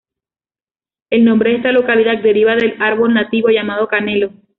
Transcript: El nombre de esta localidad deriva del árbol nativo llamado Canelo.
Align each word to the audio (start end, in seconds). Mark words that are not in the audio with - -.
El 1.11 1.23
nombre 1.25 1.51
de 1.51 1.57
esta 1.57 1.71
localidad 1.71 2.23
deriva 2.23 2.55
del 2.55 2.75
árbol 2.79 3.13
nativo 3.13 3.49
llamado 3.49 3.87
Canelo. 3.87 4.31